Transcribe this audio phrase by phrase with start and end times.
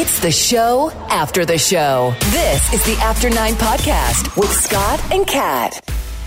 [0.00, 2.14] It's the show after the show.
[2.30, 5.80] This is the After Nine Podcast with Scott and Kat.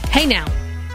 [0.09, 0.45] Hey now.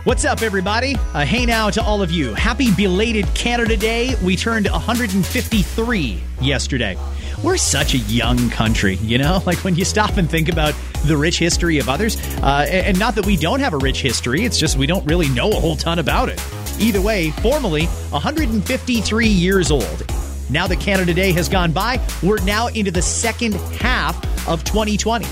[0.04, 0.95] What's up, everybody?
[1.15, 2.35] Uh, hey now to all of you.
[2.35, 4.15] Happy belated Canada Day.
[4.23, 6.99] We turned 153 yesterday.
[7.43, 9.43] We're such a young country, you know?
[9.47, 10.74] Like when you stop and think about
[11.06, 14.45] the rich history of others, uh, and not that we don't have a rich history,
[14.45, 16.45] it's just we don't really know a whole ton about it.
[16.79, 20.16] Either way, formally, 153 years old.
[20.48, 24.16] Now that Canada Day has gone by, we're now into the second half
[24.48, 25.27] of 2020.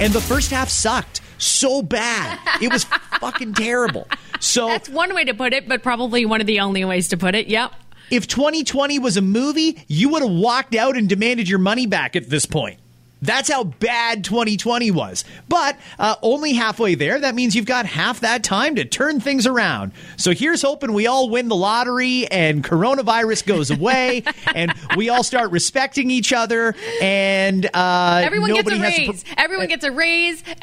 [0.00, 2.38] And the first half sucked so bad.
[2.62, 2.84] It was
[3.20, 4.06] fucking terrible.
[4.38, 7.16] So That's one way to put it, but probably one of the only ways to
[7.16, 7.48] put it.
[7.48, 7.72] Yep.
[8.10, 12.16] if 2020 was a movie, you would have walked out and demanded your money back
[12.16, 12.79] at this point.
[13.22, 15.24] That's how bad 2020 was.
[15.48, 17.20] But uh, only halfway there.
[17.20, 19.92] That means you've got half that time to turn things around.
[20.16, 24.22] So here's hoping we all win the lottery and coronavirus goes away
[24.54, 29.24] and we all start respecting each other and uh, Everyone gets a has raise.
[29.24, 30.42] pr- Everyone gets a raise.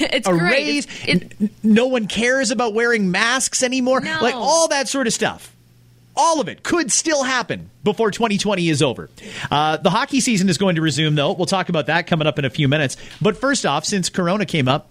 [0.00, 0.50] It's a great.
[0.52, 0.86] raise.
[0.86, 4.00] It's- it- N- no one cares about wearing masks anymore.
[4.00, 4.18] No.
[4.22, 5.54] Like all that sort of stuff.
[6.20, 9.08] All of it could still happen before 2020 is over.
[9.52, 11.32] Uh, the hockey season is going to resume, though.
[11.32, 12.96] We'll talk about that coming up in a few minutes.
[13.22, 14.90] But first off, since Corona came up,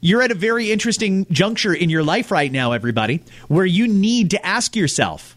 [0.00, 4.30] you're at a very interesting juncture in your life right now, everybody, where you need
[4.30, 5.36] to ask yourself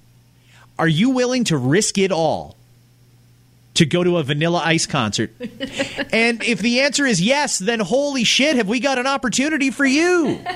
[0.79, 2.55] are you willing to risk it all
[3.73, 5.31] to go to a Vanilla Ice concert?
[6.13, 9.85] and if the answer is yes, then holy shit, have we got an opportunity for
[9.85, 10.39] you?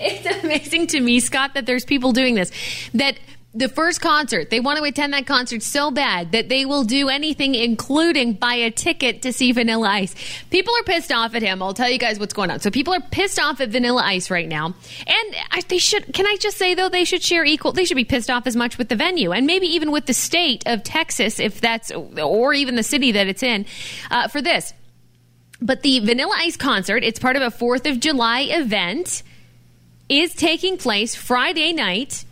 [0.00, 2.52] It's amazing to me, Scott, that there's people doing this.
[2.94, 3.18] That
[3.54, 7.08] the first concert, they want to attend that concert so bad that they will do
[7.08, 10.14] anything, including buy a ticket to see Vanilla Ice.
[10.50, 11.62] People are pissed off at him.
[11.62, 12.60] I'll tell you guys what's going on.
[12.60, 16.12] So people are pissed off at Vanilla Ice right now, and I, they should.
[16.12, 17.72] Can I just say though, they should share equal.
[17.72, 20.14] They should be pissed off as much with the venue, and maybe even with the
[20.14, 23.64] state of Texas, if that's, or even the city that it's in,
[24.10, 24.74] uh, for this.
[25.60, 29.22] But the Vanilla Ice concert, it's part of a Fourth of July event
[30.08, 32.24] is taking place Friday night.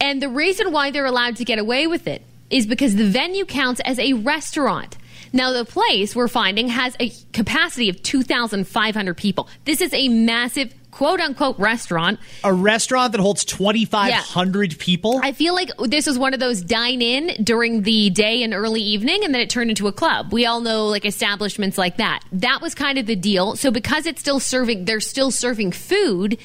[0.00, 3.44] And the reason why they're allowed to get away with it is because the venue
[3.44, 4.96] counts as a restaurant.
[5.32, 9.48] Now, the place we're finding has a capacity of 2,500 people.
[9.64, 12.18] This is a massive quote unquote restaurant.
[12.44, 15.20] A restaurant that holds 2,500 people?
[15.22, 18.80] I feel like this was one of those dine in during the day and early
[18.80, 20.32] evening, and then it turned into a club.
[20.32, 22.24] We all know like establishments like that.
[22.32, 23.56] That was kind of the deal.
[23.56, 26.38] So because it's still serving, they're still serving food.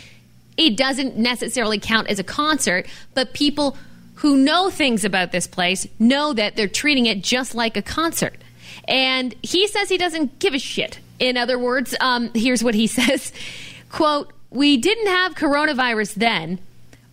[0.58, 3.78] It doesn't necessarily count as a concert, but people
[4.16, 8.36] who know things about this place know that they're treating it just like a concert.
[8.88, 11.00] And he says he doesn't give a shit.
[11.19, 13.31] In other words, um, here's what he says
[13.90, 16.59] quote, we didn't have coronavirus then,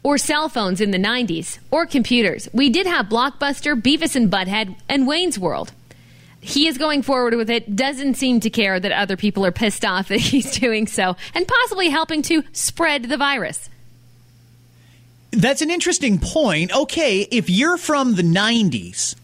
[0.02, 2.48] or cell phones in the 90s, or computers.
[2.52, 5.72] We did have Blockbuster, Beavis and Butthead, and Wayne's World.
[6.40, 9.84] He is going forward with it, doesn't seem to care that other people are pissed
[9.84, 13.68] off that he's doing so, and possibly helping to spread the virus.
[15.32, 16.74] That's an interesting point.
[16.74, 19.14] Okay, if you're from the 90s,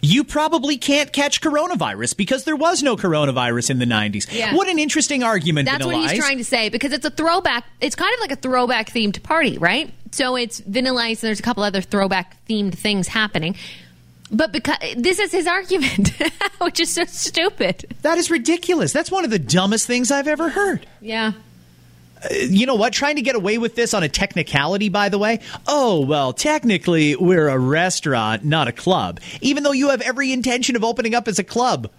[0.00, 4.32] you probably can't catch coronavirus because there was no coronavirus in the 90s.
[4.32, 4.54] Yeah.
[4.54, 6.18] What an interesting argument, That's Vanilla what he's Ice.
[6.18, 7.64] trying to say because it's a throwback.
[7.80, 9.92] It's kind of like a throwback themed party, right?
[10.12, 13.56] So it's Vanilla Ice, and there's a couple other throwback themed things happening.
[14.30, 16.10] But because this is his argument,
[16.60, 17.96] which is so stupid.
[18.02, 18.92] That is ridiculous.
[18.92, 20.86] That's one of the dumbest things I've ever heard.
[21.00, 21.32] Yeah.
[22.22, 22.92] Uh, you know what?
[22.92, 25.40] Trying to get away with this on a technicality, by the way.
[25.66, 29.20] Oh, well, technically, we're a restaurant, not a club.
[29.40, 31.90] Even though you have every intention of opening up as a club.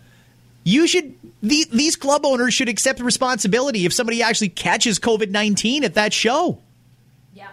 [0.63, 5.85] You should, the, these club owners should accept responsibility if somebody actually catches COVID 19
[5.85, 6.59] at that show.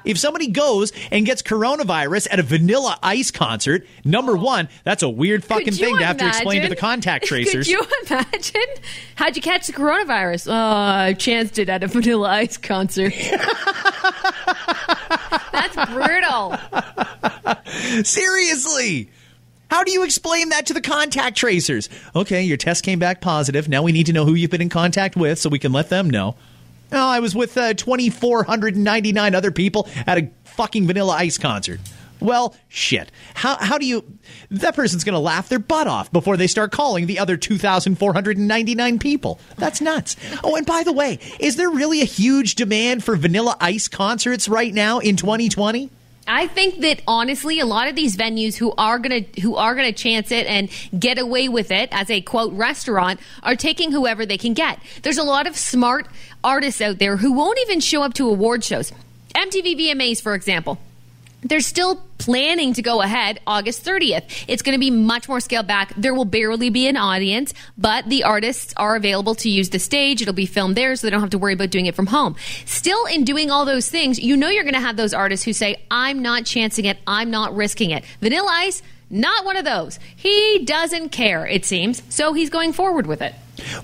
[0.04, 5.08] If somebody goes and gets coronavirus at a Vanilla Ice concert, number one, that's a
[5.08, 7.66] weird fucking thing to have to explain to the contact tracers.
[7.66, 8.62] Could you imagine?
[9.16, 10.48] How'd you catch the coronavirus?
[10.50, 13.14] Oh, I chanced it at a Vanilla Ice concert.
[15.52, 16.56] That's brutal.
[18.04, 19.10] Seriously.
[19.70, 21.88] How do you explain that to the contact tracers?
[22.14, 23.68] Okay, your test came back positive.
[23.68, 25.88] Now we need to know who you've been in contact with so we can let
[25.88, 26.36] them know.
[26.94, 31.80] Oh, I was with uh, 2,499 other people at a fucking Vanilla Ice concert.
[32.20, 33.10] Well, shit.
[33.34, 34.04] How, how do you.
[34.50, 38.98] That person's going to laugh their butt off before they start calling the other 2,499
[38.98, 39.40] people.
[39.56, 40.16] That's nuts.
[40.42, 44.48] Oh, and by the way, is there really a huge demand for Vanilla Ice concerts
[44.48, 45.90] right now in 2020?
[46.26, 49.92] I think that honestly, a lot of these venues who are gonna who are gonna
[49.92, 54.38] chance it and get away with it as a quote restaurant are taking whoever they
[54.38, 54.80] can get.
[55.02, 56.06] There's a lot of smart
[56.44, 58.92] artists out there who won't even show up to award shows.
[59.34, 60.78] MTV VMAs, for example.
[61.44, 64.44] they're still planning to go ahead August 30th.
[64.48, 65.92] It's going to be much more scaled back.
[65.96, 70.22] There will barely be an audience, but the artists are available to use the stage.
[70.22, 72.36] It'll be filmed there, so they don't have to worry about doing it from home.
[72.64, 75.52] Still, in doing all those things, you know you're going to have those artists who
[75.52, 78.04] say, I'm not chancing it, I'm not risking it.
[78.20, 79.98] Vanilla Ice, not one of those.
[80.16, 83.34] He doesn't care, it seems, so he's going forward with it.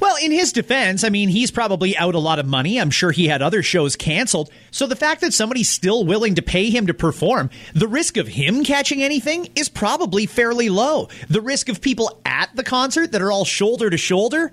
[0.01, 2.81] Well, in his defense, I mean, he's probably out a lot of money.
[2.81, 4.51] I'm sure he had other shows canceled.
[4.71, 8.29] So the fact that somebody's still willing to pay him to perform, the risk of
[8.29, 11.09] him catching anything is probably fairly low.
[11.29, 14.53] The risk of people at the concert that are all shoulder to shoulder,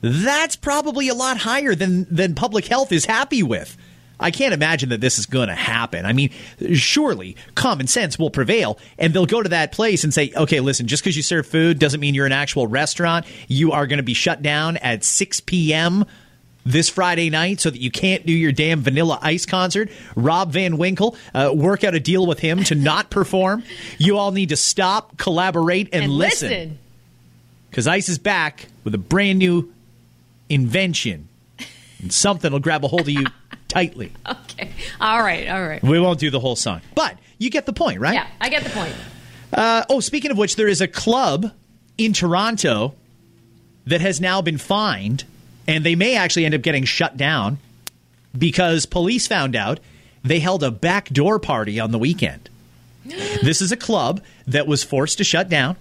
[0.00, 3.76] that's probably a lot higher than than public health is happy with.
[4.20, 6.04] I can't imagine that this is going to happen.
[6.04, 6.30] I mean,
[6.74, 10.86] surely common sense will prevail and they'll go to that place and say, okay, listen,
[10.88, 13.26] just because you serve food doesn't mean you're an actual restaurant.
[13.46, 16.04] You are going to be shut down at 6 p.m.
[16.66, 19.88] this Friday night so that you can't do your damn Vanilla Ice concert.
[20.16, 23.62] Rob Van Winkle, uh, work out a deal with him to not perform.
[23.98, 26.48] You all need to stop, collaborate, and, And listen.
[26.50, 26.78] listen.
[27.70, 29.72] Because Ice is back with a brand new
[30.48, 31.28] invention.
[32.00, 33.24] And something will grab a hold of you
[33.68, 34.12] tightly.
[34.26, 34.70] Okay.
[35.00, 35.48] All right.
[35.48, 35.82] All right.
[35.82, 38.14] We won't do the whole song, but you get the point, right?
[38.14, 38.94] Yeah, I get the point.
[39.52, 41.52] Uh, oh, speaking of which, there is a club
[41.96, 42.94] in Toronto
[43.86, 45.24] that has now been fined,
[45.66, 47.58] and they may actually end up getting shut down
[48.36, 49.80] because police found out
[50.22, 52.50] they held a backdoor party on the weekend.
[53.04, 55.76] this is a club that was forced to shut down.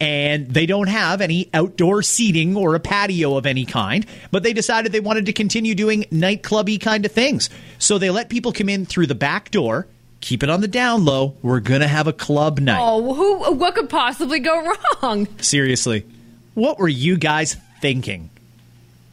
[0.00, 4.52] And they don't have any outdoor seating or a patio of any kind, but they
[4.52, 7.50] decided they wanted to continue doing nightclubby kind of things.
[7.80, 9.88] So they let people come in through the back door,
[10.20, 11.34] keep it on the down low.
[11.42, 12.80] We're going to have a club night.
[12.80, 13.54] Oh, who?
[13.54, 14.72] What could possibly go
[15.02, 15.26] wrong?
[15.40, 16.06] Seriously,
[16.54, 18.30] what were you guys thinking?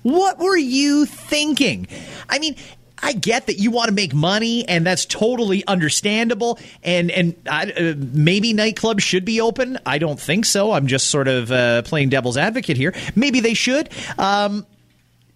[0.04, 1.88] What were you thinking?
[2.30, 2.56] I mean,
[3.02, 6.60] I get that you want to make money, and that's totally understandable.
[6.84, 9.78] And and I, uh, maybe nightclubs should be open.
[9.86, 10.72] I don't think so.
[10.72, 12.94] I'm just sort of uh, playing devil's advocate here.
[13.16, 13.90] Maybe they should.
[14.18, 14.66] Um,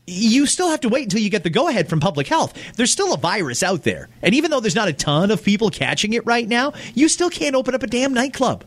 [0.07, 2.57] you still have to wait until you get the go ahead from public health.
[2.75, 4.09] There's still a virus out there.
[4.23, 7.29] And even though there's not a ton of people catching it right now, you still
[7.29, 8.65] can't open up a damn nightclub.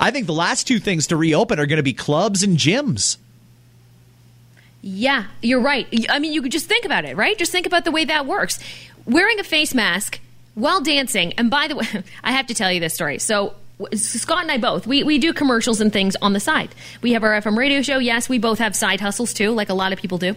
[0.00, 3.18] I think the last two things to reopen are going to be clubs and gyms.
[4.82, 5.86] Yeah, you're right.
[6.10, 7.38] I mean, you could just think about it, right?
[7.38, 8.58] Just think about the way that works.
[9.06, 10.20] Wearing a face mask
[10.54, 11.86] while dancing, and by the way,
[12.22, 13.18] I have to tell you this story.
[13.20, 13.54] So,
[13.94, 16.74] Scott and I both, we, we do commercials and things on the side.
[17.00, 17.98] We have our FM radio show.
[17.98, 20.34] Yes, we both have side hustles too, like a lot of people do.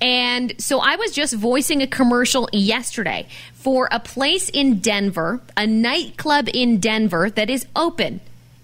[0.00, 5.66] And so I was just voicing a commercial yesterday for a place in Denver, a
[5.66, 8.20] nightclub in Denver that is open.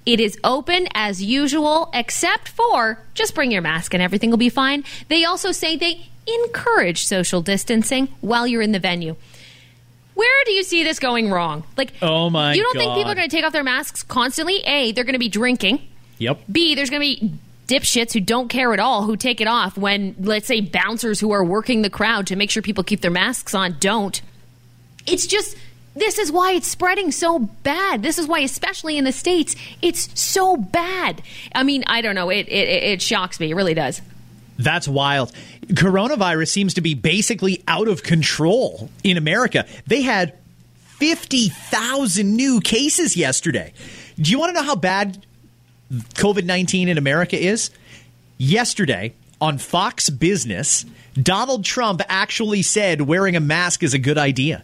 [0.07, 4.49] It is open as usual, except for just bring your mask and everything will be
[4.49, 4.85] fine.
[5.09, 9.17] They also say they encourage social distancing while you're in the venue.
[10.15, 11.65] Where do you see this going wrong?
[11.77, 14.61] Like, Oh my You don't think people are going to take off their masks constantly?
[14.65, 15.87] A, they're going to be drinking.
[16.19, 16.41] Yep.
[16.51, 17.33] B, there's going to be
[17.67, 21.33] dipshits who don't care at all who take it off when, let's say, bouncers who
[21.33, 24.23] are working the crowd to make sure people keep their masks on don't.
[25.05, 25.57] It's just,
[25.97, 28.03] this is why it's spreading so bad.
[28.03, 31.23] This is why, especially in the States, it's so bad.
[31.55, 32.29] I mean, I don't know.
[32.31, 33.51] It, it, it shocks me.
[33.51, 34.03] It really does.
[34.59, 35.33] That's wild.
[35.69, 39.67] Coronavirus seems to be basically out of control in America.
[39.87, 40.35] They had
[40.99, 43.73] 50,000 new cases yesterday.
[44.19, 45.25] Do you want to know how bad
[45.91, 47.71] COVID 19 in America is?
[48.39, 50.85] Yesterday on Fox Business,
[51.15, 54.63] Donald Trump actually said wearing a mask is a good idea.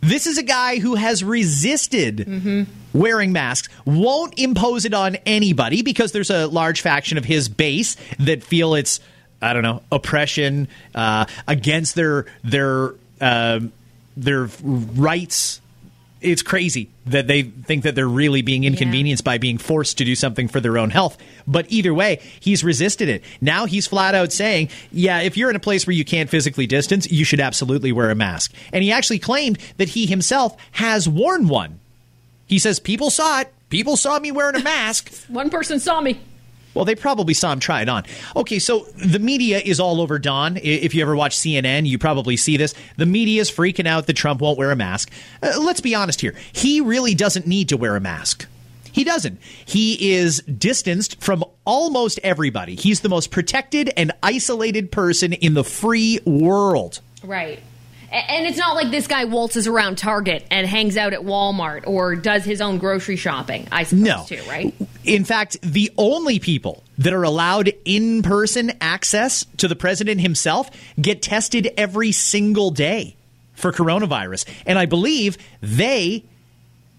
[0.00, 6.12] This is a guy who has resisted wearing masks, won't impose it on anybody because
[6.12, 9.00] there's a large faction of his base that feel it's,
[9.42, 13.60] I don't know, oppression uh, against their their uh,
[14.16, 15.59] their rights.
[16.20, 20.14] It's crazy that they think that they're really being inconvenienced by being forced to do
[20.14, 21.16] something for their own health.
[21.46, 23.24] But either way, he's resisted it.
[23.40, 26.66] Now he's flat out saying, yeah, if you're in a place where you can't physically
[26.66, 28.52] distance, you should absolutely wear a mask.
[28.72, 31.80] And he actually claimed that he himself has worn one.
[32.46, 33.52] He says, people saw it.
[33.70, 35.12] People saw me wearing a mask.
[35.28, 36.20] One person saw me.
[36.74, 38.04] Well, they probably saw him try it on.
[38.36, 40.56] Okay, so the media is all over Don.
[40.56, 42.74] If you ever watch CNN, you probably see this.
[42.96, 45.10] The media is freaking out that Trump won't wear a mask.
[45.42, 46.34] Uh, let's be honest here.
[46.52, 48.46] He really doesn't need to wear a mask.
[48.92, 49.40] He doesn't.
[49.64, 52.74] He is distanced from almost everybody.
[52.74, 57.00] He's the most protected and isolated person in the free world.
[57.22, 57.60] Right.
[58.12, 62.16] And it's not like this guy waltzes around Target and hangs out at Walmart or
[62.16, 64.24] does his own grocery shopping, I suppose, No.
[64.26, 64.74] too, right?
[65.04, 70.70] In fact, the only people that are allowed in person access to the president himself
[71.00, 73.14] get tested every single day
[73.54, 74.44] for coronavirus.
[74.66, 76.24] And I believe they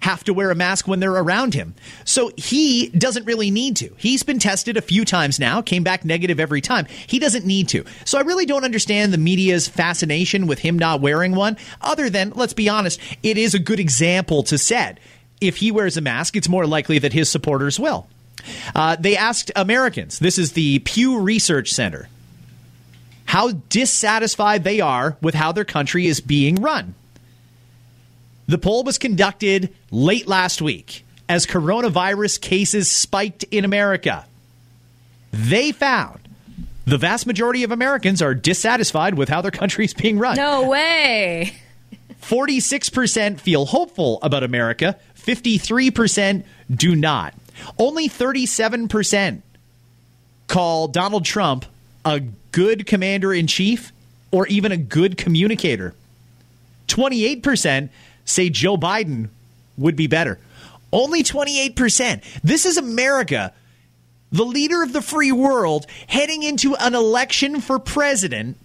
[0.01, 1.73] have to wear a mask when they're around him.
[2.05, 3.93] So he doesn't really need to.
[3.97, 6.85] He's been tested a few times now, came back negative every time.
[7.07, 7.85] He doesn't need to.
[8.03, 12.31] So I really don't understand the media's fascination with him not wearing one, other than,
[12.35, 14.99] let's be honest, it is a good example to set.
[15.39, 18.07] If he wears a mask, it's more likely that his supporters will.
[18.73, 22.09] Uh, they asked Americans, this is the Pew Research Center,
[23.25, 26.95] how dissatisfied they are with how their country is being run.
[28.51, 34.25] The poll was conducted late last week as coronavirus cases spiked in America.
[35.31, 36.19] They found
[36.83, 40.35] the vast majority of Americans are dissatisfied with how their country is being run.
[40.35, 41.53] No way.
[42.21, 47.33] 46% feel hopeful about America, 53% do not.
[47.79, 49.43] Only 37%
[50.47, 51.65] call Donald Trump
[52.03, 52.19] a
[52.51, 53.93] good commander in chief
[54.29, 55.95] or even a good communicator.
[56.89, 57.87] 28%
[58.31, 59.29] say Joe Biden
[59.77, 60.39] would be better.
[60.93, 62.23] Only 28%.
[62.43, 63.53] This is America,
[64.31, 68.57] the leader of the free world, heading into an election for president,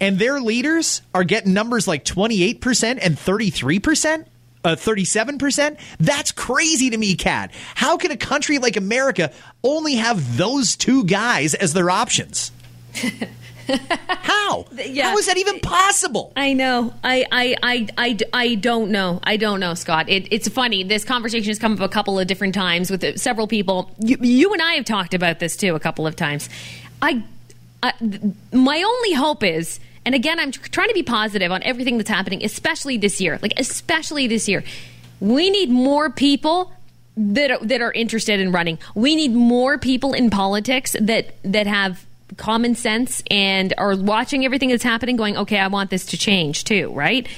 [0.00, 4.26] and their leaders are getting numbers like 28% and 33%.
[4.64, 5.78] Uh, 37%?
[6.00, 7.52] That's crazy to me, Kat.
[7.74, 12.50] How can a country like America only have those two guys as their options?
[14.08, 14.66] How?
[14.72, 15.10] Yeah.
[15.10, 16.32] How is that even possible?
[16.36, 16.94] I know.
[17.04, 19.20] I, I, I, I, I don't know.
[19.22, 20.08] I don't know, Scott.
[20.08, 20.84] It, it's funny.
[20.84, 23.90] This conversation has come up a couple of different times with uh, several people.
[23.98, 26.48] You, you and I have talked about this too a couple of times.
[27.02, 27.22] I,
[27.82, 27.92] I
[28.52, 32.44] my only hope is, and again, I'm trying to be positive on everything that's happening,
[32.44, 33.38] especially this year.
[33.42, 34.64] Like especially this year,
[35.20, 36.72] we need more people
[37.16, 38.78] that are, that are interested in running.
[38.94, 42.04] We need more people in politics that that have
[42.38, 46.64] common sense and are watching everything that's happening going okay i want this to change
[46.64, 47.28] too right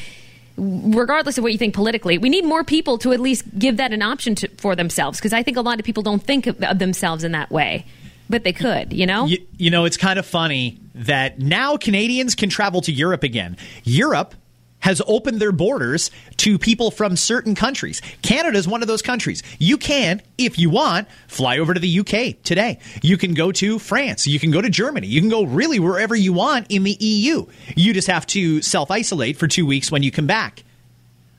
[0.57, 3.93] regardless of what you think politically we need more people to at least give that
[3.93, 6.59] an option to, for themselves because i think a lot of people don't think of,
[6.79, 7.85] themselves in that way
[8.29, 12.35] but they could you know You, you know, it's kind of funny that now Canadians
[12.35, 13.57] can travel to Europe again.
[13.85, 14.35] Europe
[14.81, 18.01] has opened their borders to people from certain countries.
[18.23, 19.43] Canada is one of those countries.
[19.59, 22.79] You can, if you want, fly over to the UK today.
[23.03, 24.27] You can go to France.
[24.27, 25.07] You can go to Germany.
[25.07, 27.47] You can go really wherever you want in the EU.
[27.77, 30.65] You just have to self isolate for two weeks when you come back.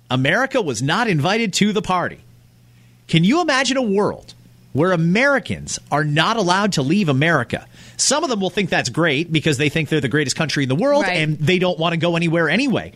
[0.10, 2.20] America was not invited to the party.
[3.08, 4.34] Can you imagine a world
[4.74, 7.66] where Americans are not allowed to leave America?
[7.98, 10.70] Some of them will think that's great because they think they're the greatest country in
[10.70, 11.18] the world Right.
[11.18, 12.94] and they don't want to go anywhere anyway.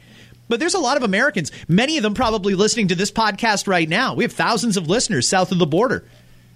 [0.47, 3.89] But there's a lot of Americans, many of them probably listening to this podcast right
[3.89, 4.13] now.
[4.13, 6.07] We have thousands of listeners south of the border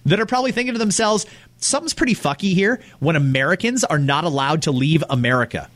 [0.06, 1.26] that are probably thinking to themselves,
[1.58, 5.68] something's pretty fucky here when Americans are not allowed to leave America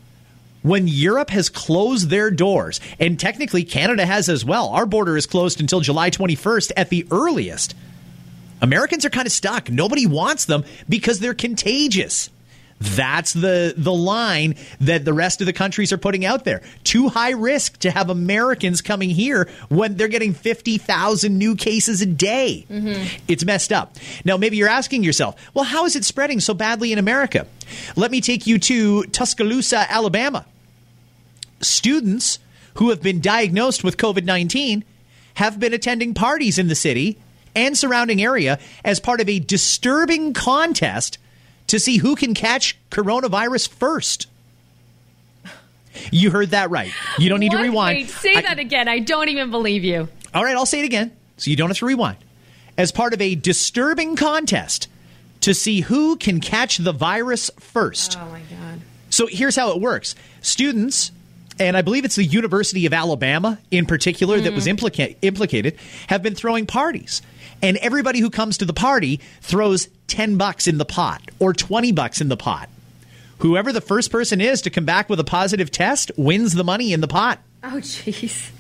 [0.65, 4.71] when Europe has closed their doors, and technically Canada has as well.
[4.71, 7.75] Our border is closed until July 21st at the earliest.
[8.63, 9.71] Americans are kind of stuck.
[9.71, 12.31] Nobody wants them because they're contagious.
[12.81, 16.61] That's the the line that the rest of the countries are putting out there.
[16.83, 22.07] Too high risk to have Americans coming here when they're getting 50,000 new cases a
[22.07, 22.67] day.
[22.71, 23.17] Mm-hmm.
[23.29, 23.97] It's messed up.
[24.25, 27.47] Now maybe you're asking yourself, well how is it spreading so badly in America?
[27.97, 30.45] Let me take you to Tuscaloosa, Alabama
[31.65, 32.39] students
[32.75, 34.85] who have been diagnosed with COVID 19
[35.35, 37.19] have been attending parties in the city
[37.55, 41.19] and surrounding area as part of a disturbing contest
[41.69, 44.27] to see who can catch coronavirus first.
[46.11, 46.93] You heard that right.
[47.19, 47.97] You don't need to rewind.
[47.99, 50.85] Wait, say I- that again i don't even believe you all right, I'll say it
[50.85, 52.17] again so you don't have to rewind.
[52.77, 54.89] As part of a disturbing contest
[55.43, 58.19] to see who can catch the virus first.
[58.21, 58.81] oh my god
[59.11, 61.13] So here's how it works students,
[61.59, 64.77] and I believe it's the University of Alabama in particular that was mm.
[64.77, 67.23] implica- implicated, have been throwing parties.
[67.63, 71.93] And everybody who comes to the party throws 10 bucks in the pot or 20
[71.93, 72.69] bucks in the pot.
[73.39, 76.93] Whoever the first person is to come back with a positive test wins the money
[76.93, 77.41] in the pot.
[77.63, 78.51] oh jeez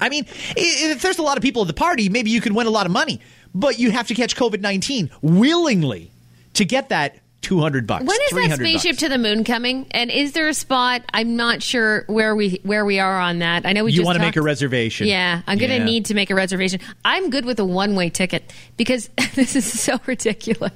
[0.00, 2.66] I mean, if there's a lot of people at the party, maybe you could win
[2.66, 3.20] a lot of money,
[3.54, 6.10] but you have to catch COVID 19 willingly
[6.54, 8.04] to get that 200 bucks.
[8.04, 8.98] when is that spaceship bucks.
[9.02, 12.84] to the moon coming and is there a spot i'm not sure where we where
[12.84, 15.06] we are on that i know we You just want to make a reservation.
[15.08, 15.84] Yeah, I'm going to Yeah.
[15.84, 16.80] need to make a reservation.
[17.04, 20.72] I'm good with a one way ticket because this is so ridiculous.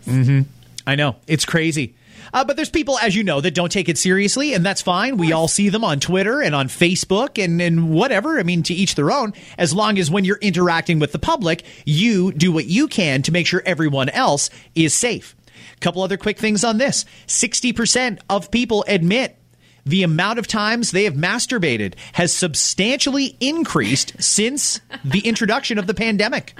[0.86, 1.16] I know.
[1.26, 1.94] It's crazy.
[2.34, 5.16] Uh, but there's people, as you know, that don't take it seriously, and that's fine.
[5.16, 8.38] We all see them on Twitter and on Facebook and, and whatever.
[8.38, 11.64] I mean, to each their own, as long as when you're interacting with the public,
[11.84, 15.34] you do what you can to make sure everyone else is safe.
[15.80, 19.38] Couple other quick things on this 60% of people admit
[19.84, 25.94] the amount of times they have masturbated has substantially increased since the introduction of the
[25.94, 26.58] pandemic.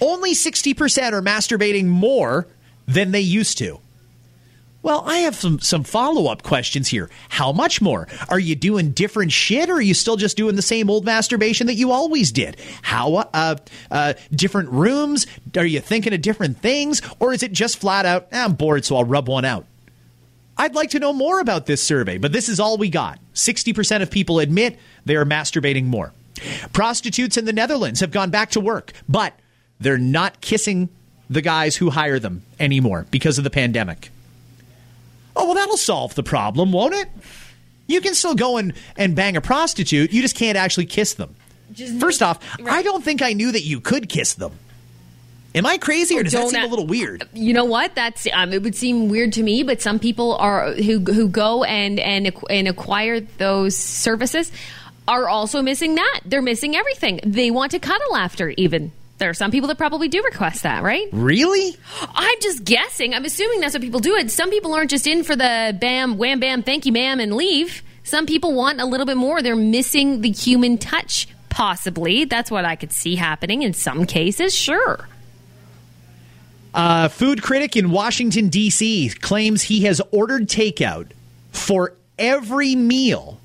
[0.00, 2.48] Only 60% are masturbating more
[2.86, 3.80] than they used to.
[4.84, 7.08] Well, I have some, some follow up questions here.
[7.30, 8.06] How much more?
[8.28, 11.68] Are you doing different shit or are you still just doing the same old masturbation
[11.68, 12.58] that you always did?
[12.82, 13.56] How, uh,
[13.90, 15.26] uh, different rooms?
[15.56, 17.00] Are you thinking of different things?
[17.18, 19.64] Or is it just flat out, eh, I'm bored, so I'll rub one out?
[20.58, 23.18] I'd like to know more about this survey, but this is all we got.
[23.32, 26.12] 60% of people admit they are masturbating more.
[26.74, 29.32] Prostitutes in the Netherlands have gone back to work, but
[29.80, 30.90] they're not kissing
[31.30, 34.10] the guys who hire them anymore because of the pandemic.
[35.36, 37.08] Oh, well, that'll solve the problem, won't it?
[37.86, 41.34] You can still go and, and bang a prostitute, you just can't actually kiss them.
[41.72, 42.72] Just First off, right.
[42.78, 44.52] I don't think I knew that you could kiss them.
[45.56, 47.28] Am I crazy, or does that Don't seem a a- little weird?
[47.32, 47.94] You know what?
[47.94, 51.62] That's um, it would seem weird to me, but some people are who who go
[51.62, 54.50] and and and acquire those services
[55.06, 56.20] are also missing that.
[56.24, 57.20] They're missing everything.
[57.24, 58.50] They want to cuddle after.
[58.56, 61.08] Even there are some people that probably do request that, right?
[61.12, 61.76] Really?
[62.14, 63.14] I'm just guessing.
[63.14, 64.16] I'm assuming that's what people do.
[64.16, 64.30] It.
[64.30, 67.82] Some people aren't just in for the bam, wham, bam, thank you, ma'am, and leave.
[68.02, 69.40] Some people want a little bit more.
[69.40, 71.28] They're missing the human touch.
[71.48, 74.52] Possibly, that's what I could see happening in some cases.
[74.52, 75.08] Sure.
[76.74, 79.10] A food critic in Washington, D.C.
[79.20, 81.12] claims he has ordered takeout
[81.52, 83.38] for every meal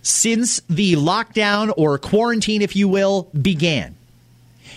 [0.00, 3.94] since the lockdown or quarantine, if you will, began.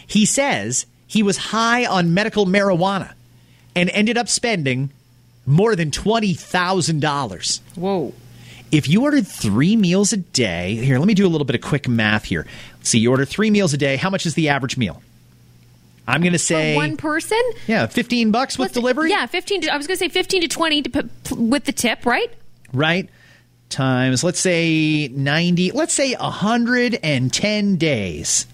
[0.08, 3.14] He says he was high on medical marijuana
[3.76, 4.90] and ended up spending
[5.46, 7.60] more than $20,000.
[7.76, 8.14] Whoa.
[8.72, 11.62] If you ordered three meals a day, here, let me do a little bit of
[11.62, 12.46] quick math here.
[12.78, 13.96] Let's see, you order three meals a day.
[13.96, 15.02] How much is the average meal?
[16.06, 16.74] I'm going to say.
[16.74, 17.40] For one person?
[17.68, 19.10] Yeah, 15 bucks with What's- delivery?
[19.10, 21.72] Yeah, 15 to, I was going to say 15 to 20 to put, with the
[21.72, 22.32] tip, right?
[22.74, 23.10] Right?
[23.70, 28.48] Times, let's say 90, let's say 110 days.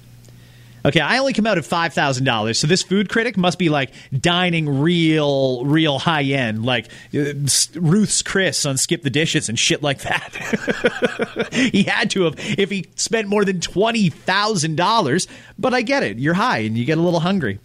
[0.85, 2.55] Okay, I only come out at $5,000.
[2.55, 7.33] So this food critic must be like dining real, real high end, like uh,
[7.75, 11.49] Ruth's Chris on Skip the Dishes and shit like that.
[11.53, 15.27] he had to have if he spent more than $20,000.
[15.57, 16.17] But I get it.
[16.17, 17.59] You're high and you get a little hungry.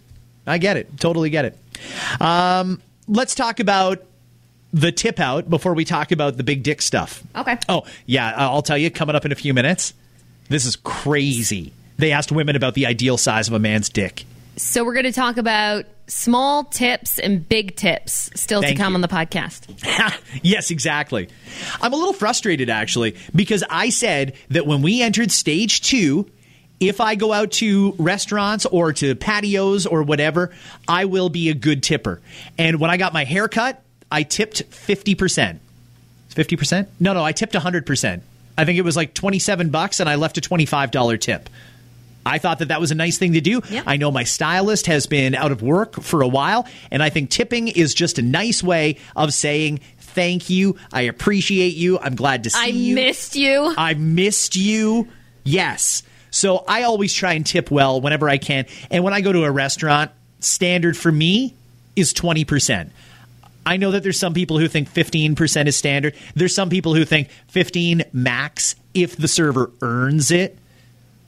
[0.47, 0.97] I get it.
[0.99, 1.57] Totally get it.
[2.21, 4.03] Um, let's talk about
[4.71, 7.23] the tip out before we talk about the big dick stuff.
[7.35, 7.57] Okay.
[7.67, 9.93] Oh, yeah, I'll tell you coming up in a few minutes.
[10.47, 11.73] This is crazy.
[11.99, 14.23] They asked women about the ideal size of a man's dick.
[14.55, 18.93] So we're going to talk about small tips and big tips still Thank to come
[18.93, 18.95] you.
[18.95, 19.67] on the podcast.
[20.41, 21.27] yes, exactly.
[21.81, 26.29] I'm a little frustrated actually because I said that when we entered stage two,
[26.79, 30.51] if I go out to restaurants or to patios or whatever,
[30.87, 32.21] I will be a good tipper.
[32.57, 35.59] And when I got my hair cut, I tipped 50%.
[36.33, 36.87] 50%?
[37.01, 38.21] No, no, I tipped 100%.
[38.57, 41.49] I think it was like 27 bucks and I left a $25 tip.
[42.29, 43.61] I thought that that was a nice thing to do.
[43.69, 43.83] Yeah.
[43.85, 47.29] I know my stylist has been out of work for a while, and I think
[47.29, 50.75] tipping is just a nice way of saying thank you.
[50.91, 51.99] I appreciate you.
[51.99, 52.93] I'm glad to see I you.
[52.93, 53.73] I missed you.
[53.77, 55.07] I missed you.
[55.43, 56.03] Yes.
[56.31, 58.65] So I always try and tip well whenever I can.
[58.91, 61.55] And when I go to a restaurant, standard for me
[61.95, 62.89] is 20%.
[63.65, 66.15] I know that there's some people who think 15% is standard.
[66.35, 70.57] There's some people who think 15 max if the server earns it.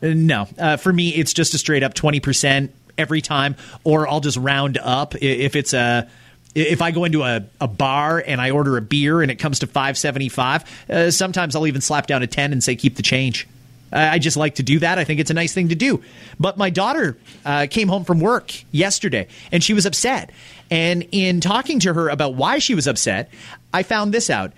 [0.01, 4.37] No, uh, for me, it's just a straight up 20% every time, or I'll just
[4.37, 6.09] round up if it's a.
[6.53, 9.59] If I go into a, a bar and I order a beer and it comes
[9.59, 12.97] to five seventy five, uh, sometimes I'll even slap down a ten and say keep
[12.97, 13.47] the change.
[13.93, 14.97] I just like to do that.
[14.97, 16.01] I think it's a nice thing to do.
[16.39, 20.31] But my daughter uh, came home from work yesterday and she was upset.
[20.69, 23.29] And in talking to her about why she was upset,
[23.73, 24.53] I found this out.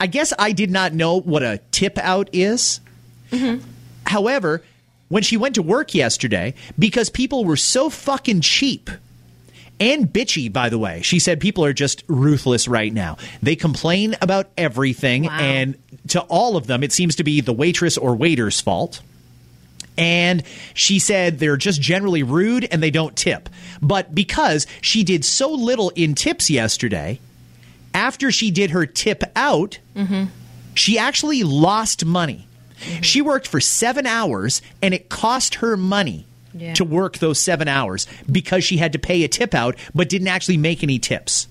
[0.00, 2.80] I guess I did not know what a tip out is.
[4.06, 4.62] However,
[5.08, 8.90] when she went to work yesterday, because people were so fucking cheap
[9.78, 13.18] and bitchy, by the way, she said people are just ruthless right now.
[13.42, 15.38] They complain about everything, Wow.
[15.38, 15.76] and
[16.08, 19.02] to all of them, it seems to be the waitress or waiter's fault.
[19.98, 20.42] And
[20.74, 23.48] she said they're just generally rude and they don't tip.
[23.80, 27.18] But because she did so little in tips yesterday,
[27.94, 30.24] after she did her tip out, mm-hmm.
[30.74, 32.46] she actually lost money.
[32.80, 33.02] Mm-hmm.
[33.02, 36.74] She worked for seven hours and it cost her money Yeah.
[36.74, 40.28] to work those seven hours because she had to pay a tip out but didn't
[40.28, 41.48] actually make any tips.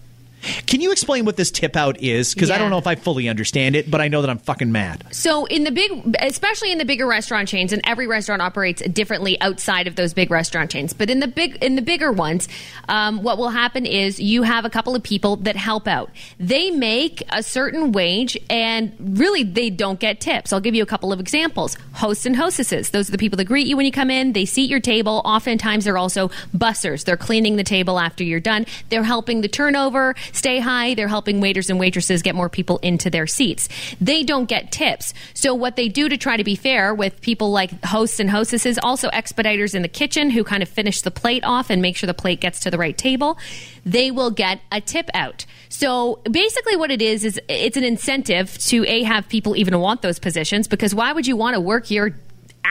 [0.65, 2.33] Can you explain what this tip out is?
[2.33, 4.71] Because I don't know if I fully understand it, but I know that I'm fucking
[4.71, 5.03] mad.
[5.11, 9.39] So in the big, especially in the bigger restaurant chains, and every restaurant operates differently
[9.41, 10.93] outside of those big restaurant chains.
[10.93, 12.47] But in the big, in the bigger ones,
[12.89, 16.11] um, what will happen is you have a couple of people that help out.
[16.39, 20.53] They make a certain wage, and really they don't get tips.
[20.53, 21.77] I'll give you a couple of examples.
[21.93, 24.33] Hosts and hostesses; those are the people that greet you when you come in.
[24.33, 25.21] They seat your table.
[25.25, 27.05] Oftentimes, they're also bussers.
[27.05, 28.65] They're cleaning the table after you're done.
[28.89, 30.93] They're helping the turnover stay high.
[30.93, 33.69] They're helping waiters and waitresses get more people into their seats.
[33.99, 35.13] They don't get tips.
[35.33, 38.77] So what they do to try to be fair with people like hosts and hostesses,
[38.81, 42.07] also expediters in the kitchen who kind of finish the plate off and make sure
[42.07, 43.37] the plate gets to the right table,
[43.85, 45.45] they will get a tip out.
[45.69, 50.01] So basically what it is is it's an incentive to a have people even want
[50.01, 52.11] those positions because why would you want to work your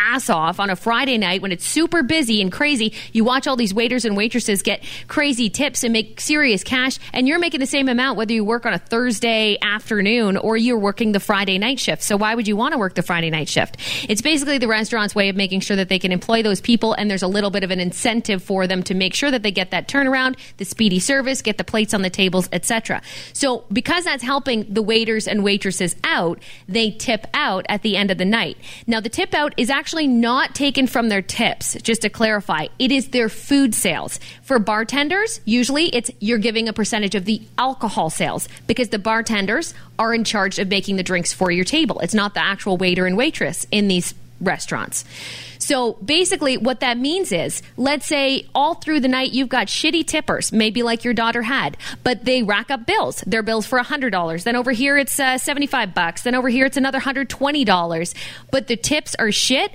[0.05, 2.93] ass off on a Friday night when it's super busy and crazy.
[3.12, 7.27] You watch all these waiters and waitresses get crazy tips and make serious cash, and
[7.27, 11.12] you're making the same amount whether you work on a Thursday afternoon or you're working
[11.12, 12.03] the Friday night shift.
[12.03, 13.77] So why would you want to work the Friday night shift?
[14.09, 17.11] It's basically the restaurant's way of making sure that they can employ those people, and
[17.11, 19.71] there's a little bit of an incentive for them to make sure that they get
[19.71, 23.01] that turnaround, the speedy service, get the plates on the tables, etc.
[23.33, 28.11] So because that's helping the waiters and waitresses out, they tip out at the end
[28.11, 28.59] of the night.
[28.87, 32.67] Now the tip out is actually not taken from their tips, just to clarify.
[32.79, 34.19] It is their food sales.
[34.43, 39.73] For bartenders, usually it's you're giving a percentage of the alcohol sales because the bartenders
[39.99, 42.01] are in charge of making the drinks for your table.
[42.01, 45.05] It's not the actual waiter and waitress in these restaurants.
[45.59, 50.07] So basically, what that means is, let's say all through the night you've got shitty
[50.07, 53.23] tippers, maybe like your daughter had, but they rack up bills.
[53.27, 54.44] Their bills for $100.
[54.44, 56.23] Then over here it's uh, 75 bucks.
[56.23, 58.14] Then over here it's another $120.
[58.51, 59.73] But the tips are shit.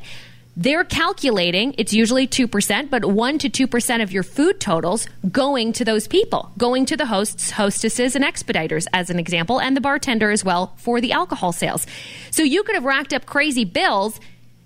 [0.57, 5.85] They're calculating, it's usually 2%, but 1 to 2% of your food totals going to
[5.85, 10.31] those people, going to the hosts, hostesses, and expediters, as an example, and the bartender
[10.31, 11.87] as well for the alcohol sales.
[12.31, 14.19] So you could have racked up crazy bills,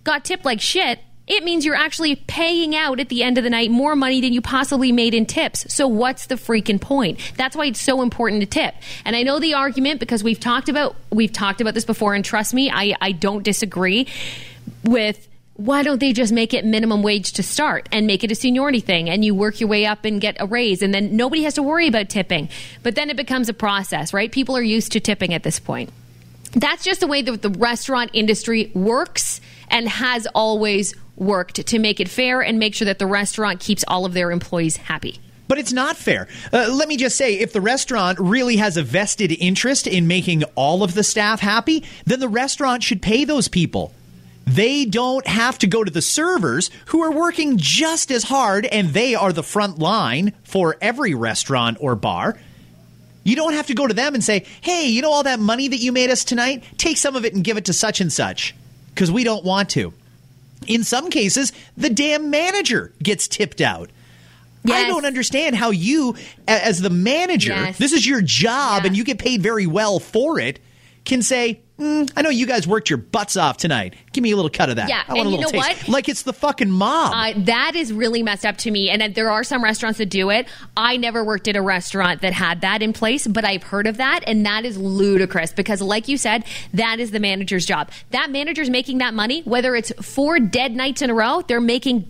[0.03, 0.99] got tipped like shit.
[1.25, 4.33] It means you're actually paying out at the end of the night more money than
[4.33, 5.73] you possibly made in tips.
[5.73, 7.19] So what's the freaking point?
[7.37, 8.75] That's why it's so important to tip.
[9.05, 12.25] And I know the argument because we've talked about we've talked about this before and
[12.25, 14.07] trust me, I, I don't disagree
[14.83, 18.35] with why don't they just make it minimum wage to start and make it a
[18.35, 21.43] seniority thing and you work your way up and get a raise and then nobody
[21.43, 22.49] has to worry about tipping.
[22.81, 24.31] But then it becomes a process, right?
[24.31, 25.91] People are used to tipping at this point.
[26.53, 29.41] That's just the way that the restaurant industry works
[29.73, 33.83] and has always worked to make it fair and make sure that the restaurant keeps
[33.87, 35.19] all of their employees happy.
[35.47, 36.27] But it's not fair.
[36.53, 40.43] Uh, let me just say if the restaurant really has a vested interest in making
[40.55, 43.93] all of the staff happy, then the restaurant should pay those people.
[44.45, 48.89] They don't have to go to the servers who are working just as hard, and
[48.89, 52.37] they are the front line for every restaurant or bar.
[53.23, 55.67] You don't have to go to them and say, hey, you know all that money
[55.67, 56.63] that you made us tonight?
[56.77, 58.53] Take some of it and give it to such and such,
[58.93, 59.93] because we don't want to.
[60.67, 63.89] In some cases, the damn manager gets tipped out.
[64.65, 66.15] I don't understand how you,
[66.47, 67.77] as the manager, Yes.
[67.77, 68.87] this is your job Yeah.
[68.87, 70.59] and you get paid very well for it,
[71.03, 73.93] can say, "Mm, I know you guys worked your butts off tonight.
[74.13, 74.89] Give me a little cut of that.
[74.89, 75.87] Yeah, I want and a you little know taste.
[75.87, 75.89] what?
[75.89, 77.13] Like it's the fucking mob.
[77.13, 78.89] Uh, that is really messed up to me.
[78.89, 80.47] And there are some restaurants that do it.
[80.77, 83.97] I never worked at a restaurant that had that in place, but I've heard of
[83.97, 84.21] that.
[84.27, 87.91] And that is ludicrous because, like you said, that is the manager's job.
[88.11, 92.07] That manager's making that money, whether it's four dead nights in a row, they're making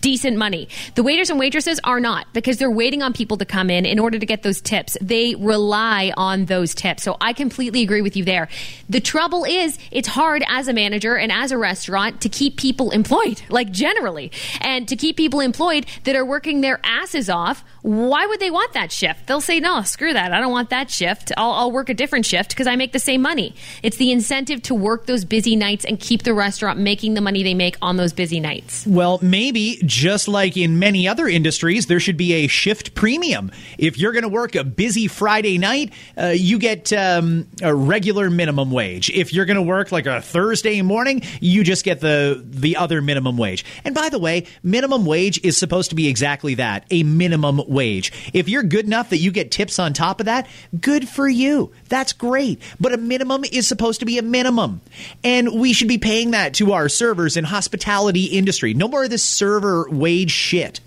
[0.00, 0.68] decent money.
[0.94, 3.98] The waiters and waitresses are not because they're waiting on people to come in in
[3.98, 4.96] order to get those tips.
[5.00, 7.02] They rely on those tips.
[7.02, 8.48] So I completely agree with you there.
[8.88, 12.90] The trouble is it's hard as a manager and as a restaurant to keep people
[12.90, 17.64] employed, like generally, and to keep people employed that are working their asses off.
[17.82, 19.26] Why would they want that shift?
[19.26, 20.32] They'll say, no, screw that.
[20.32, 21.32] I don't want that shift.
[21.36, 23.54] I'll, I'll work a different shift because I make the same money.
[23.82, 27.42] It's the incentive to work those busy nights and keep the restaurant making the money
[27.42, 28.86] they make on those busy nights.
[28.86, 33.50] Well, maybe just like in many other industries, there should be a shift premium.
[33.78, 38.30] If you're going to work a busy Friday night, uh, you get um, a regular
[38.30, 39.10] minimum wage.
[39.10, 43.00] If you're going to work like a Thursday morning, you just get the the other
[43.00, 43.64] minimum wage.
[43.84, 48.12] And by the way, minimum wage is supposed to be exactly that, a minimum wage.
[48.34, 50.46] If you're good enough that you get tips on top of that,
[50.80, 51.72] good for you.
[51.88, 52.60] That's great.
[52.78, 54.80] But a minimum is supposed to be a minimum.
[55.24, 58.74] And we should be paying that to our servers in hospitality industry.
[58.74, 60.80] No more of this server wage shit.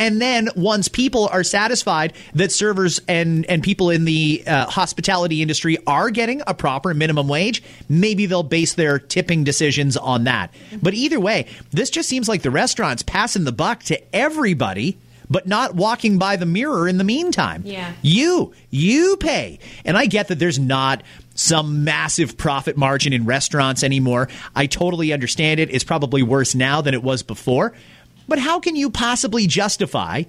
[0.00, 5.42] And then once people are satisfied that servers and, and people in the uh, hospitality
[5.42, 10.54] industry are getting a proper minimum wage, maybe they'll base their tipping decisions on that.
[10.80, 14.96] But either way, this just seems like the restaurant's passing the buck to everybody
[15.30, 17.62] but not walking by the mirror in the meantime.
[17.64, 17.92] Yeah.
[18.02, 19.60] You, you pay.
[19.84, 21.04] And I get that there's not
[21.36, 24.28] some massive profit margin in restaurants anymore.
[24.56, 25.72] I totally understand it.
[25.72, 27.72] It's probably worse now than it was before.
[28.26, 30.24] But how can you possibly justify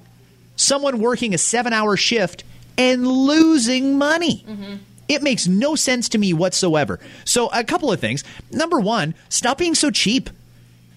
[0.55, 2.43] someone working a seven hour shift
[2.77, 4.45] and losing money?
[4.47, 4.75] Mm-hmm.
[5.07, 6.99] It makes no sense to me whatsoever.
[7.25, 8.23] So, a couple of things.
[8.49, 10.29] Number one, stop being so cheap.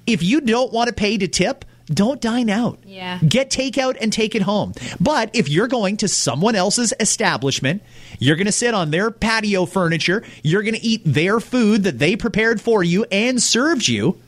[0.07, 2.79] If you don't want to pay to tip, don't dine out.
[2.87, 3.19] Yeah.
[3.27, 4.73] Get takeout and take it home.
[5.01, 7.83] But if you're going to someone else's establishment,
[8.19, 11.99] you're going to sit on their patio furniture, you're going to eat their food that
[11.99, 14.19] they prepared for you and served you,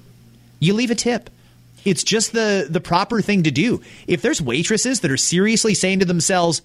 [0.61, 1.31] you leave a tip.
[1.85, 3.81] It's just the the proper thing to do.
[4.09, 6.61] If there's waitresses that are seriously saying to themselves,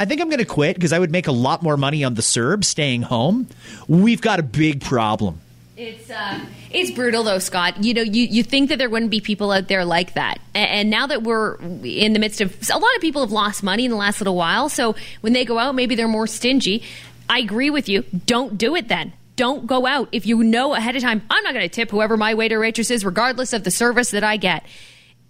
[0.00, 2.14] I think I'm going to quit because I would make a lot more money on
[2.14, 3.48] the CERB staying home,
[3.88, 5.40] we've got a big problem.
[5.78, 7.84] It's uh, it's brutal though, Scott.
[7.84, 10.58] You know, you, you think that there wouldn't be people out there like that, A-
[10.58, 13.84] and now that we're in the midst of a lot of people have lost money
[13.84, 16.82] in the last little while, so when they go out, maybe they're more stingy.
[17.30, 18.02] I agree with you.
[18.26, 19.12] Don't do it then.
[19.36, 21.22] Don't go out if you know ahead of time.
[21.30, 24.24] I'm not going to tip whoever my waiter waitress is, regardless of the service that
[24.24, 24.66] I get.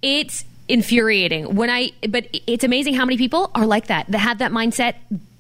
[0.01, 4.39] It's infuriating when I, but it's amazing how many people are like that that have
[4.39, 4.95] that mindset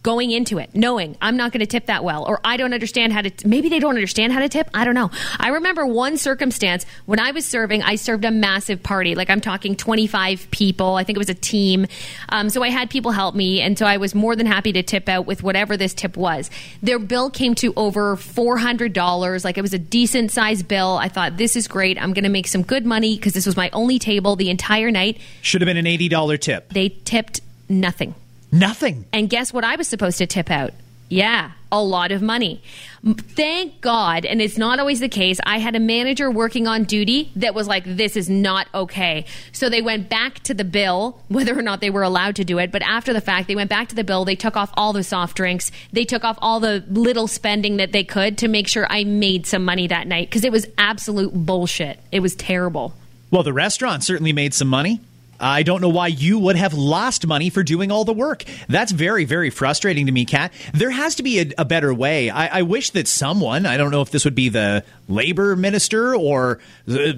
[0.08, 3.12] going into it, knowing I'm not going to tip that well, or I don't understand
[3.12, 3.46] how to.
[3.46, 4.70] Maybe they don't understand how to tip.
[4.72, 5.10] I don't know.
[5.38, 7.82] I remember one circumstance when I was serving.
[7.82, 10.94] I served a massive party, like I'm talking 25 people.
[10.94, 11.86] I think it was a team.
[12.30, 14.82] Um, so I had people help me, and so I was more than happy to
[14.82, 16.50] tip out with whatever this tip was.
[16.82, 19.44] Their bill came to over $400.
[19.44, 20.96] Like it was a decent sized bill.
[20.96, 22.00] I thought this is great.
[22.00, 24.90] I'm going to make some good money because this was my only table the entire
[24.90, 25.18] night.
[25.42, 26.72] Should have been an $80 tip.
[26.72, 28.14] They tipped nothing.
[28.50, 29.04] Nothing.
[29.12, 30.72] And guess what I was supposed to tip out?
[31.10, 32.62] Yeah, a lot of money.
[33.04, 35.38] Thank God, and it's not always the case.
[35.44, 39.24] I had a manager working on duty that was like, this is not okay.
[39.52, 42.58] So they went back to the bill, whether or not they were allowed to do
[42.58, 42.70] it.
[42.70, 44.24] But after the fact, they went back to the bill.
[44.24, 45.70] They took off all the soft drinks.
[45.92, 49.46] They took off all the little spending that they could to make sure I made
[49.46, 52.00] some money that night because it was absolute bullshit.
[52.12, 52.94] It was terrible.
[53.30, 55.00] Well, the restaurant certainly made some money.
[55.40, 58.44] I don't know why you would have lost money for doing all the work.
[58.68, 60.52] That's very, very frustrating to me, Kat.
[60.74, 62.30] There has to be a, a better way.
[62.30, 66.14] I, I wish that someone, I don't know if this would be the labor minister
[66.14, 66.58] or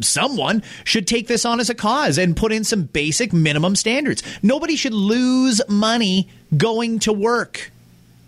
[0.03, 4.23] someone, should take this on as a cause and put in some basic minimum standards.
[4.43, 7.71] Nobody should lose money going to work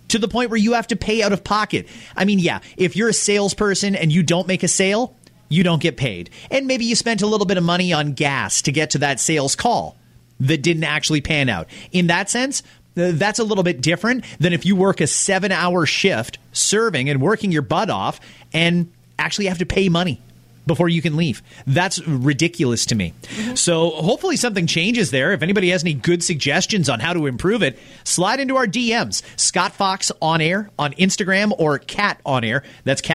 [0.09, 1.87] to the point where you have to pay out of pocket.
[2.17, 5.17] I mean, yeah, if you're a salesperson and you don't make a sale,
[5.53, 6.31] you don't get paid.
[6.51, 9.21] And maybe you spent a little bit of money on gas to get to that
[9.21, 9.97] sales call
[10.41, 11.69] that didn't actually pan out.
[11.93, 12.63] In that sense,
[12.97, 17.09] uh, that's a little bit different than if you work a seven hour shift serving
[17.09, 18.21] and working your butt off
[18.53, 20.21] and actually have to pay money
[20.67, 21.43] before you can leave.
[21.67, 23.15] That's ridiculous to me.
[23.23, 23.55] Mm-hmm.
[23.55, 25.33] So hopefully something changes there.
[25.33, 29.23] If anybody has any good suggestions on how to improve it, slide into our DMs.
[29.39, 32.63] Scott Fox on air on Instagram or Kat on air.
[32.85, 33.17] That's Kat.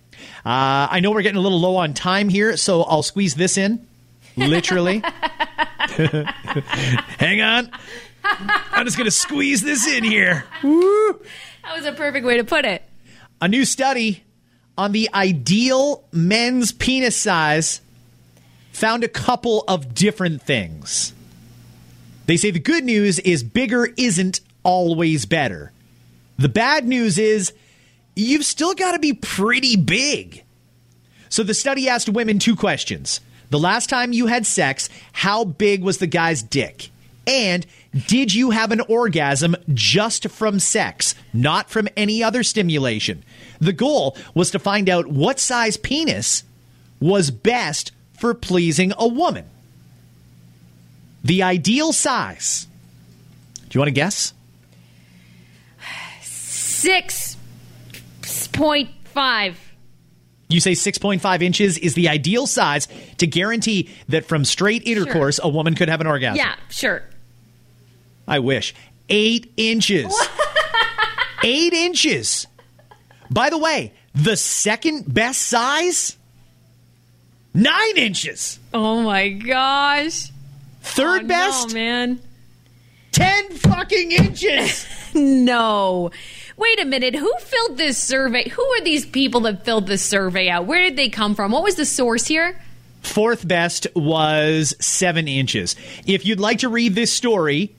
[0.45, 3.57] Uh, I know we're getting a little low on time here, so I'll squeeze this
[3.57, 3.87] in.
[4.35, 4.99] Literally.
[7.19, 7.71] Hang on.
[8.23, 10.45] I'm just going to squeeze this in here.
[10.61, 12.83] That was a perfect way to put it.
[13.41, 14.23] A new study
[14.77, 17.81] on the ideal men's penis size
[18.71, 21.13] found a couple of different things.
[22.25, 25.71] They say the good news is bigger isn't always better.
[26.37, 27.53] The bad news is
[28.15, 30.43] you've still got to be pretty big.
[31.29, 33.21] So the study asked women two questions.
[33.49, 36.89] The last time you had sex, how big was the guy's dick?
[37.27, 37.65] And
[38.07, 43.23] did you have an orgasm just from sex, not from any other stimulation?
[43.59, 46.43] The goal was to find out what size penis
[46.99, 49.45] was best for pleasing a woman.
[51.23, 52.67] The ideal size.
[53.69, 54.33] Do you want to guess?
[56.21, 57.30] Six
[58.53, 59.57] point five.
[60.49, 65.47] You say 6.5 inches is the ideal size to guarantee that from straight intercourse, a
[65.47, 66.35] woman could have an orgasm.
[66.35, 67.03] Yeah, sure.
[68.27, 68.75] I wish.
[69.07, 70.13] Eight inches.
[71.43, 72.47] Eight inches.
[73.29, 76.17] By the way, the second best size?
[77.53, 78.59] Nine inches.
[78.73, 80.31] Oh my gosh.
[80.81, 82.19] Third Oh, best, no, man.
[83.13, 84.85] 10 fucking inches.
[85.13, 86.11] No.
[86.57, 87.15] Wait a minute.
[87.15, 88.49] Who filled this survey?
[88.49, 90.65] Who are these people that filled this survey out?
[90.65, 91.51] Where did they come from?
[91.51, 92.59] What was the source here?
[93.01, 95.75] Fourth best was 7 inches.
[96.05, 97.73] If you'd like to read this story,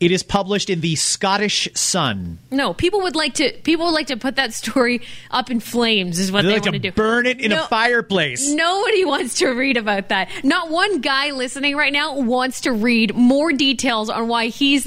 [0.00, 2.38] it is published in the Scottish Sun.
[2.50, 3.52] No, people would like to.
[3.62, 5.00] People would like to put that story
[5.30, 6.18] up in flames.
[6.18, 6.92] Is what They they, like want to to do.
[6.92, 8.50] burn it in No- a fireplace.
[8.50, 10.28] Nobody wants to read about that.
[10.42, 14.86] Not one guy listening right now wants to read more details on why he's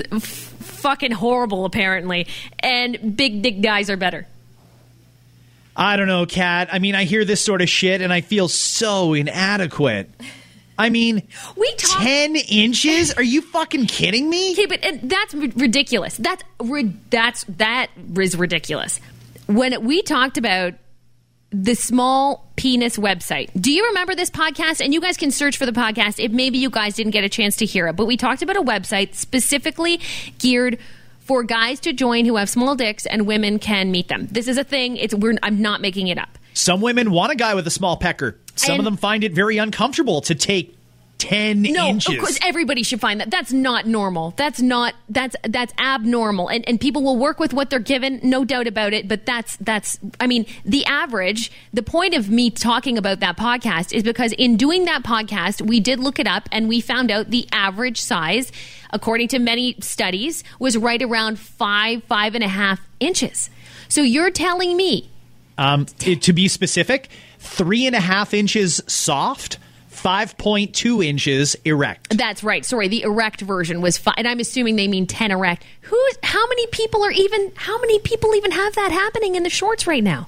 [0.79, 2.27] fucking horrible, apparently,
[2.59, 4.25] and big dick guys are better.
[5.75, 6.69] I don't know, Kat.
[6.71, 10.09] I mean, I hear this sort of shit and I feel so inadequate.
[10.77, 11.23] I mean,
[11.55, 13.13] We talk- 10 inches?
[13.13, 14.53] Are you fucking kidding me?
[14.53, 16.17] Okay, but uh, that's ridiculous.
[16.17, 16.43] That's
[17.09, 17.87] that's that
[18.17, 18.99] is ridiculous.
[19.47, 20.73] When we talked about
[21.51, 24.81] the small penis website, do you remember this podcast?
[24.83, 27.29] And you guys can search for the podcast if maybe you guys didn't get a
[27.29, 27.95] chance to hear it.
[27.95, 29.99] But we talked about a website specifically
[30.38, 30.77] geared
[31.19, 34.27] for guys to join who have small dicks and women can meet them.
[34.31, 34.97] This is a thing.
[34.97, 36.38] It's we're, I'm not making it up.
[36.53, 38.38] Some women want a guy with a small pecker.
[38.55, 40.75] Some And- of them find it very uncomfortable to take
[41.19, 42.13] 10 No, inches.
[42.13, 43.29] of course everybody should find that.
[43.29, 44.32] That's not normal.
[44.38, 46.47] That's not that's that's abnormal.
[46.49, 49.55] And and people will work with what they're given, no doubt about it, but that's
[49.58, 54.32] that's I mean, the average, the point of me talking about that podcast is because
[54.34, 58.01] in doing that podcast, we did look it up and we found out the average
[58.01, 58.51] size,
[58.91, 63.49] according to many studies, was right around five, five and a half inches.
[63.89, 65.10] So you're telling me
[65.58, 69.58] Um, it- to be specific, three and a half inches soft,
[70.03, 72.17] 5.2 inches erect.
[72.17, 72.65] That's right.
[72.65, 74.15] Sorry, the erect version was fine.
[74.17, 75.65] And I'm assuming they mean 10 erect.
[75.81, 75.99] Who?
[76.23, 79.88] how many people are even how many people even have that happening in the shorts
[79.88, 80.27] right now?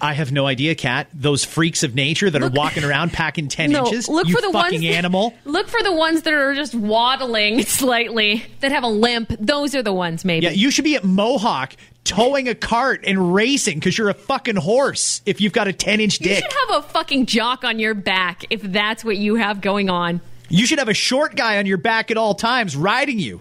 [0.00, 1.08] I have no idea, Kat.
[1.14, 4.08] Those freaks of nature that are walking around packing 10 no, inches.
[4.08, 5.34] look you for the fucking ones animal.
[5.44, 9.34] Look for the ones that are just waddling slightly that have a limp.
[9.38, 10.44] Those are the ones maybe.
[10.44, 11.74] Yeah, you should be at Mohawk
[12.04, 16.00] towing a cart and racing because you're a fucking horse if you've got a 10
[16.00, 16.28] inch dick.
[16.44, 19.88] You should have a fucking jock on your back if that's what you have going
[19.90, 20.20] on.
[20.48, 23.40] You should have a short guy on your back at all times riding you.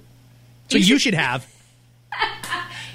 [0.70, 1.46] So You you should- have.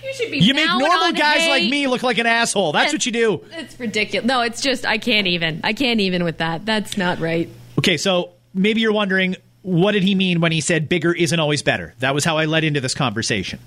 [0.05, 1.51] You should be You make normal guys hay.
[1.51, 2.73] like me look like an asshole.
[2.73, 3.45] That's what you do.
[3.53, 4.27] It's ridiculous.
[4.27, 5.61] No, it's just I can't even.
[5.65, 6.65] I can't even with that.
[6.65, 7.51] That's not right.
[7.79, 11.63] Okay, so maybe you're wondering what did he mean when he said bigger isn't always
[11.63, 11.95] better?
[11.99, 13.59] That was how I led into this conversation.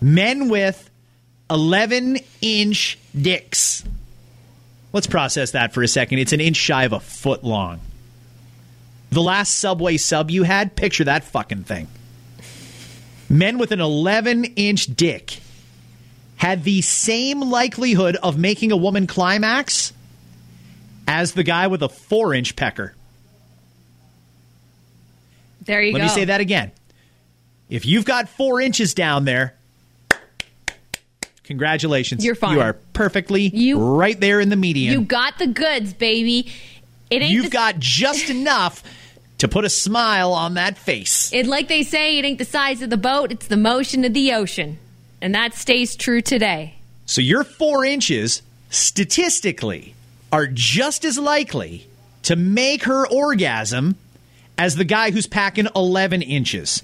[0.00, 0.88] Men with
[1.52, 3.84] 11 inch dicks.
[4.94, 6.18] Let's process that for a second.
[6.18, 7.80] It's an inch shy of a foot long.
[9.10, 11.88] The last Subway sub you had, picture that fucking thing.
[13.28, 15.40] Men with an 11 inch dick
[16.36, 19.92] had the same likelihood of making a woman climax
[21.06, 22.94] as the guy with a four inch pecker.
[25.60, 26.04] There you Let go.
[26.06, 26.72] Let me say that again.
[27.68, 29.54] If you've got four inches down there,
[31.44, 32.24] congratulations.
[32.24, 32.54] You're fine.
[32.54, 34.92] You are perfectly You- right there in the median.
[34.92, 36.52] You got the goods, baby.
[37.10, 38.82] It ain't You've the- got just enough
[39.38, 41.32] to put a smile on that face.
[41.32, 44.14] It like they say, it ain't the size of the boat, it's the motion of
[44.14, 44.78] the ocean.
[45.20, 46.74] And that stays true today.
[47.06, 49.94] So your four inches, statistically,
[50.30, 51.86] are just as likely
[52.22, 53.96] to make her orgasm
[54.56, 56.82] as the guy who's packing 11 inches.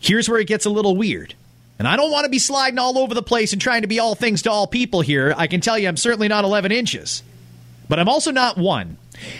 [0.00, 1.34] Here's where it gets a little weird.
[1.78, 3.98] And I don't want to be sliding all over the place and trying to be
[3.98, 5.34] all things to all people here.
[5.36, 7.22] I can tell you I'm certainly not 11 inches.
[7.88, 8.96] But I'm also not one.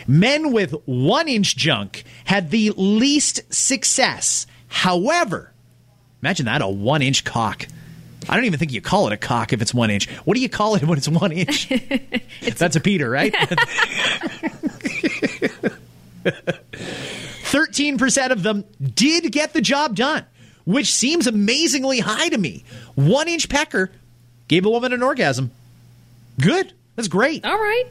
[0.06, 4.46] Men with one inch junk had the least success.
[4.68, 5.52] However,
[6.22, 7.66] imagine that a one inch cock.
[8.28, 10.10] I don't even think you call it a cock if it's one inch.
[10.24, 11.68] What do you call it when it's one inch?
[12.58, 13.32] That's a Peter, right?
[17.46, 20.24] 13% of them did get the job done,
[20.66, 22.64] which seems amazingly high to me.
[22.94, 23.90] One inch pecker
[24.48, 25.50] gave a woman an orgasm.
[26.38, 26.72] Good.
[26.96, 27.44] That's great.
[27.44, 27.84] All right.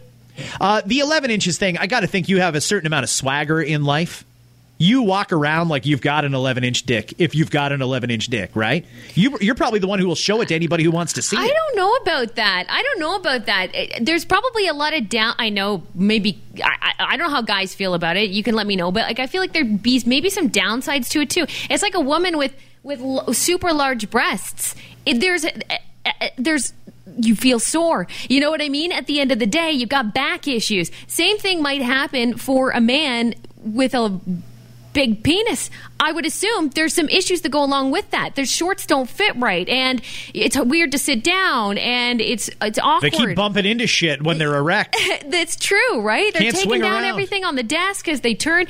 [0.59, 3.09] Uh, the 11 inches thing, I got to think you have a certain amount of
[3.09, 4.25] swagger in life.
[4.77, 8.11] You walk around like you've got an 11 inch dick if you've got an 11
[8.11, 8.85] inch dick, right?
[9.13, 11.37] You, you're probably the one who will show it to anybody who wants to see
[11.37, 11.53] I it.
[11.53, 12.65] don't know about that.
[12.69, 13.69] I don't know about that.
[13.73, 15.33] Eh, There's probably a lot of down.
[15.39, 18.31] I know maybe I, I, I don't know how guys feel about it.
[18.31, 21.07] You can let me know, but like I feel like there'd be maybe some downsides
[21.11, 21.45] to it too.
[21.69, 24.75] It's like a woman with with l- super large breasts.
[25.05, 25.51] It, there's eh,
[26.05, 26.73] eh, there's
[27.17, 28.07] you feel sore.
[28.27, 28.91] You know what I mean?
[28.91, 30.91] At the end of the day, you've got back issues.
[31.07, 34.19] Same thing might happen for a man with a
[34.95, 35.69] big penis.
[35.99, 38.33] I would assume there's some issues that go along with that.
[38.35, 40.01] Their shorts don't fit right, and
[40.33, 43.11] it's weird to sit down, and it's it's awkward.
[43.13, 44.97] They keep bumping into shit when they're erect.
[45.27, 46.33] That's true, right?
[46.33, 47.03] They're Can't taking down around.
[47.03, 48.65] everything on the desk as they turn.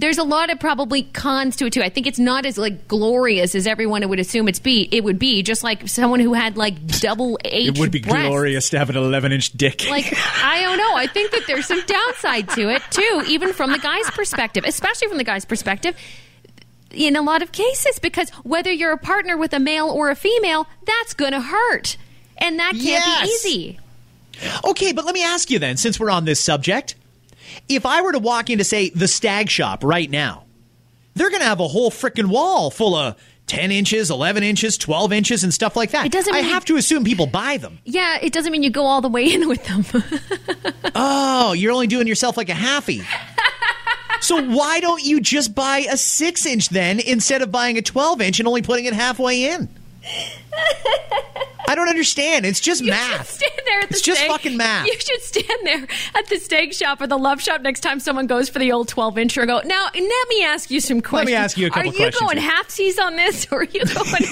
[0.00, 1.82] There's a lot of probably cons to it too.
[1.82, 4.88] I think it's not as like glorious as everyone would assume it's be.
[4.90, 7.68] It would be just like someone who had like double H.
[7.68, 8.28] It would be breasts.
[8.28, 9.86] glorious to have an 11 inch dick.
[9.88, 10.96] Like I don't know.
[10.96, 15.08] I think that there's some downside to it too, even from the guy's perspective, especially
[15.08, 15.96] from the guy's perspective.
[16.92, 20.16] In a lot of cases, because whether you're a partner with a male or a
[20.16, 21.96] female, that's going to hurt,
[22.38, 23.22] and that can't Yes.
[23.44, 23.78] be easy.
[24.64, 26.96] Okay, but let me ask you then, since we're on this subject,
[27.68, 30.44] if I were to walk into, say, the stag shop right now,
[31.14, 35.12] they're going to have a whole freaking wall full of 10 inches, 11 inches, 12
[35.12, 36.06] inches, and stuff like that.
[36.06, 37.80] It doesn't I have to assume people buy them.
[37.84, 39.84] Yeah, it doesn't mean you go all the way in with them.
[40.94, 43.04] Oh, you're only doing yourself like a halfie.
[44.20, 48.20] so why don't you just buy a 6 inch then instead of buying a 12
[48.20, 49.68] inch and only putting it halfway in?
[51.68, 52.44] I don't understand.
[52.46, 53.30] It's just You math.
[53.30, 54.86] stand there at the It's just steak- fucking math.
[54.86, 58.26] You should stand there at the stag shop or the love shop next time someone
[58.26, 61.30] goes for the old 12 inch and go, now, let me ask you some questions.
[61.30, 62.00] Let me ask you a couple questions.
[62.00, 64.24] Are you questions going half seas on this or are you going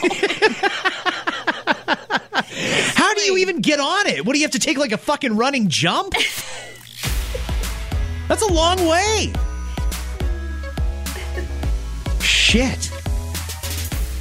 [2.95, 4.25] How do you even get on it?
[4.25, 6.15] What do you have to take like a fucking running jump?
[8.29, 9.33] That's a long way.
[12.21, 12.91] Shit.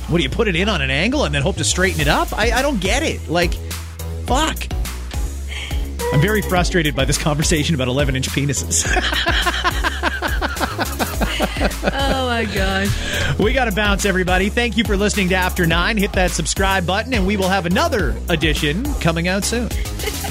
[0.08, 2.08] What do you put it in on an angle and then hope to straighten it
[2.08, 2.32] up?
[2.32, 3.28] I, I don't get it.
[3.30, 3.54] Like,
[4.26, 4.58] fuck.
[6.14, 8.86] I'm very frustrated by this conversation about 11 inch penises.
[11.90, 13.40] Oh my gosh.
[13.40, 14.50] we got to bounce, everybody.
[14.50, 15.98] Thank you for listening to After Nine.
[15.98, 19.70] Hit that subscribe button, and we will have another edition coming out soon.